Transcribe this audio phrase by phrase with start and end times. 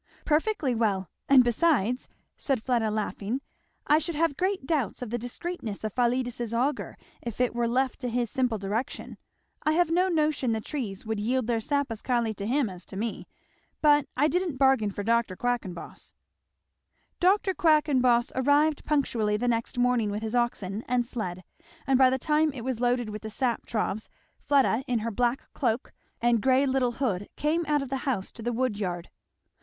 [0.25, 1.11] "Perfectly well.
[1.29, 3.39] And besides," said Fleda laughing,
[3.85, 7.99] "I should have great doubts of the discreetness of Philetus's auger if it were left
[7.99, 9.19] to his simple direction.
[9.61, 12.83] I have no notion the trees would yield their sap as kindly to him as
[12.87, 13.27] to me.
[13.79, 15.35] But I didn't bargain for Dr.
[15.35, 16.13] Quackenboss."
[17.19, 17.53] Dr.
[17.53, 21.43] Quackenboss arrived punctually the next morning with his oxen and sled;
[21.85, 24.09] and by the time it was loaded with the sap troughs,
[24.39, 27.97] Fleda in her black cloak, yarn shawl, and grey little hood came out of the
[27.97, 29.11] house to the wood yard.